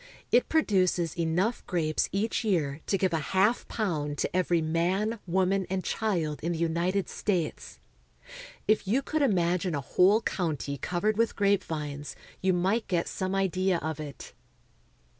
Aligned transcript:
It 0.31 0.49
produces 0.49 1.15
enough 1.15 1.63
grapes 1.67 2.09
each 2.11 2.43
year 2.43 2.81
to 2.87 2.97
give 2.97 3.13
a 3.13 3.19
half 3.37 3.67
pound 3.67 4.17
to 4.17 4.35
every 4.35 4.59
man, 4.59 4.71
2/0 4.71 4.79
CALIFORNIA. 4.79 4.97
Gathering 4.97 5.09
Grapes. 5.09 5.33
woman, 5.33 5.65
and 5.69 5.83
child 5.83 6.39
in 6.41 6.51
the 6.51 6.57
United 6.57 7.07
States. 7.07 7.79
If 8.67 8.87
you 8.87 9.03
could 9.03 9.21
imagine 9.21 9.75
a 9.75 9.81
whole 9.81 10.23
county 10.23 10.79
covered 10.79 11.17
with 11.17 11.35
grapevines, 11.35 12.15
you 12.41 12.51
might 12.51 12.87
get 12.87 13.07
some 13.07 13.35
idea 13.35 13.77
of 13.77 13.99
it. 13.99 14.33